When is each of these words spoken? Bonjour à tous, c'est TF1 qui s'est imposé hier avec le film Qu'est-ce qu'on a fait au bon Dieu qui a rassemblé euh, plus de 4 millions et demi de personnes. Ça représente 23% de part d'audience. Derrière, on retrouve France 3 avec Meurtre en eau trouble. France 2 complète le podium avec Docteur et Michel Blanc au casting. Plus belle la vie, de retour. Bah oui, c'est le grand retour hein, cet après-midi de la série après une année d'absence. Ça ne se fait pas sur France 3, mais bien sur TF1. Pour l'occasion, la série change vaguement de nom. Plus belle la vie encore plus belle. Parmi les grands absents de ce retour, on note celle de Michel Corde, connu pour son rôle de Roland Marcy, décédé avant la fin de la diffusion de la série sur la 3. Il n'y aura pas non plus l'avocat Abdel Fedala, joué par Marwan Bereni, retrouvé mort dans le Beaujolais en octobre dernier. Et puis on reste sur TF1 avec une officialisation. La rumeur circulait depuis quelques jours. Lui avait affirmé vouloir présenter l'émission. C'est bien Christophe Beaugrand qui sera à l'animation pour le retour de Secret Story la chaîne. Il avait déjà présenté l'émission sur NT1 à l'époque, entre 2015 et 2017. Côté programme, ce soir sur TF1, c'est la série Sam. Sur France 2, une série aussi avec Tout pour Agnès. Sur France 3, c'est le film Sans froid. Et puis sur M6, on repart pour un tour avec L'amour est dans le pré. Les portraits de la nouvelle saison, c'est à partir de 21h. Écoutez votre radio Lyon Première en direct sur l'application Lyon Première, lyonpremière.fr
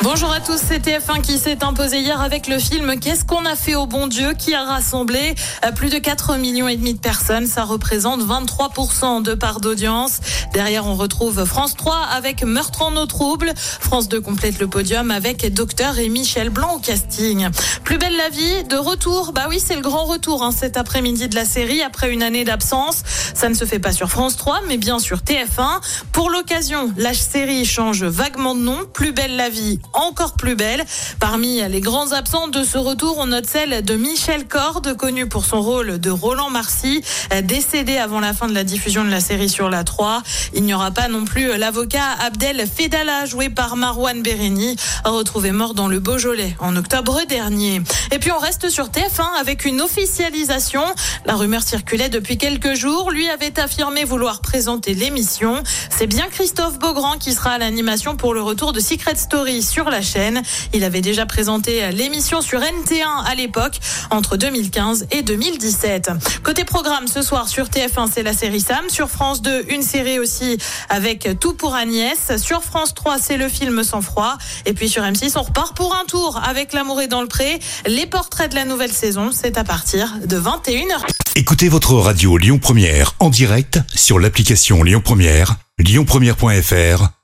Bonjour 0.00 0.30
à 0.30 0.38
tous, 0.38 0.60
c'est 0.64 0.86
TF1 0.86 1.22
qui 1.22 1.38
s'est 1.38 1.64
imposé 1.64 1.98
hier 1.98 2.20
avec 2.20 2.46
le 2.46 2.60
film 2.60 3.00
Qu'est-ce 3.00 3.24
qu'on 3.24 3.44
a 3.44 3.56
fait 3.56 3.74
au 3.74 3.86
bon 3.86 4.06
Dieu 4.06 4.32
qui 4.38 4.54
a 4.54 4.62
rassemblé 4.62 5.34
euh, 5.64 5.72
plus 5.72 5.90
de 5.90 5.98
4 5.98 6.36
millions 6.36 6.68
et 6.68 6.76
demi 6.76 6.94
de 6.94 7.00
personnes. 7.00 7.48
Ça 7.48 7.64
représente 7.64 8.20
23% 8.20 9.22
de 9.22 9.34
part 9.34 9.60
d'audience. 9.60 10.20
Derrière, 10.54 10.86
on 10.86 10.94
retrouve 10.94 11.44
France 11.44 11.74
3 11.74 11.96
avec 11.96 12.44
Meurtre 12.44 12.82
en 12.82 12.94
eau 12.94 13.06
trouble. 13.06 13.52
France 13.56 14.08
2 14.08 14.20
complète 14.20 14.60
le 14.60 14.68
podium 14.68 15.10
avec 15.10 15.52
Docteur 15.52 15.98
et 15.98 16.08
Michel 16.08 16.50
Blanc 16.50 16.76
au 16.76 16.78
casting. 16.78 17.48
Plus 17.82 17.98
belle 17.98 18.16
la 18.16 18.28
vie, 18.28 18.62
de 18.70 18.76
retour. 18.76 19.32
Bah 19.32 19.46
oui, 19.48 19.58
c'est 19.58 19.74
le 19.74 19.82
grand 19.82 20.04
retour 20.04 20.44
hein, 20.44 20.52
cet 20.52 20.76
après-midi 20.76 21.26
de 21.26 21.34
la 21.34 21.44
série 21.44 21.82
après 21.82 22.12
une 22.12 22.22
année 22.22 22.44
d'absence. 22.44 23.02
Ça 23.34 23.48
ne 23.48 23.54
se 23.54 23.64
fait 23.64 23.80
pas 23.80 23.92
sur 23.92 24.10
France 24.10 24.36
3, 24.36 24.60
mais 24.68 24.76
bien 24.76 25.00
sur 25.00 25.18
TF1. 25.18 25.80
Pour 26.12 26.30
l'occasion, 26.30 26.92
la 26.96 27.14
série 27.14 27.64
change 27.64 28.04
vaguement 28.04 28.54
de 28.54 28.60
nom. 28.60 28.78
Plus 28.92 29.10
belle 29.10 29.34
la 29.34 29.48
vie 29.48 29.80
encore 29.92 30.34
plus 30.34 30.54
belle. 30.54 30.84
Parmi 31.20 31.60
les 31.68 31.80
grands 31.80 32.12
absents 32.12 32.48
de 32.48 32.62
ce 32.62 32.78
retour, 32.78 33.16
on 33.18 33.26
note 33.26 33.46
celle 33.46 33.84
de 33.84 33.94
Michel 33.94 34.46
Corde, 34.46 34.96
connu 34.96 35.26
pour 35.28 35.44
son 35.44 35.60
rôle 35.60 35.98
de 35.98 36.10
Roland 36.10 36.50
Marcy, 36.50 37.02
décédé 37.42 37.98
avant 37.98 38.20
la 38.20 38.34
fin 38.34 38.48
de 38.48 38.54
la 38.54 38.64
diffusion 38.64 39.04
de 39.04 39.10
la 39.10 39.20
série 39.20 39.48
sur 39.48 39.68
la 39.68 39.84
3. 39.84 40.22
Il 40.54 40.64
n'y 40.64 40.74
aura 40.74 40.90
pas 40.90 41.08
non 41.08 41.24
plus 41.24 41.56
l'avocat 41.56 42.12
Abdel 42.20 42.66
Fedala, 42.66 43.26
joué 43.26 43.48
par 43.48 43.76
Marwan 43.76 44.22
Bereni, 44.22 44.76
retrouvé 45.04 45.52
mort 45.52 45.74
dans 45.74 45.88
le 45.88 46.00
Beaujolais 46.00 46.56
en 46.60 46.76
octobre 46.76 47.20
dernier. 47.28 47.82
Et 48.12 48.18
puis 48.18 48.32
on 48.32 48.38
reste 48.38 48.68
sur 48.70 48.88
TF1 48.88 49.38
avec 49.40 49.64
une 49.64 49.80
officialisation. 49.80 50.82
La 51.26 51.34
rumeur 51.36 51.62
circulait 51.62 52.08
depuis 52.08 52.38
quelques 52.38 52.74
jours. 52.74 53.10
Lui 53.10 53.28
avait 53.28 53.58
affirmé 53.60 54.04
vouloir 54.04 54.40
présenter 54.40 54.94
l'émission. 54.94 55.62
C'est 55.90 56.06
bien 56.06 56.26
Christophe 56.28 56.78
Beaugrand 56.78 57.18
qui 57.18 57.32
sera 57.32 57.52
à 57.52 57.58
l'animation 57.58 58.16
pour 58.16 58.34
le 58.34 58.42
retour 58.42 58.72
de 58.72 58.80
Secret 58.80 59.16
Story 59.16 59.62
la 59.90 60.02
chaîne. 60.02 60.42
Il 60.72 60.84
avait 60.84 61.00
déjà 61.00 61.26
présenté 61.26 61.90
l'émission 61.92 62.40
sur 62.40 62.60
NT1 62.60 63.24
à 63.26 63.34
l'époque, 63.34 63.78
entre 64.10 64.36
2015 64.36 65.06
et 65.10 65.22
2017. 65.22 66.10
Côté 66.42 66.64
programme, 66.64 67.08
ce 67.08 67.22
soir 67.22 67.48
sur 67.48 67.66
TF1, 67.66 68.08
c'est 68.12 68.22
la 68.22 68.32
série 68.32 68.60
Sam. 68.60 68.88
Sur 68.88 69.08
France 69.08 69.42
2, 69.42 69.66
une 69.70 69.82
série 69.82 70.18
aussi 70.18 70.58
avec 70.88 71.28
Tout 71.40 71.54
pour 71.54 71.74
Agnès. 71.74 72.36
Sur 72.36 72.62
France 72.62 72.94
3, 72.94 73.18
c'est 73.18 73.36
le 73.36 73.48
film 73.48 73.82
Sans 73.82 74.02
froid. 74.02 74.36
Et 74.66 74.72
puis 74.72 74.88
sur 74.88 75.02
M6, 75.02 75.32
on 75.36 75.42
repart 75.42 75.76
pour 75.76 75.94
un 75.94 76.04
tour 76.04 76.40
avec 76.44 76.72
L'amour 76.72 77.00
est 77.00 77.08
dans 77.08 77.22
le 77.22 77.28
pré. 77.28 77.58
Les 77.86 78.06
portraits 78.06 78.50
de 78.50 78.56
la 78.56 78.64
nouvelle 78.64 78.92
saison, 78.92 79.30
c'est 79.32 79.58
à 79.58 79.64
partir 79.64 80.14
de 80.24 80.38
21h. 80.38 81.04
Écoutez 81.36 81.68
votre 81.68 81.94
radio 81.94 82.36
Lyon 82.36 82.58
Première 82.58 83.14
en 83.20 83.30
direct 83.30 83.80
sur 83.94 84.18
l'application 84.18 84.82
Lyon 84.82 85.00
Première, 85.04 85.56
lyonpremière.fr 85.78 87.17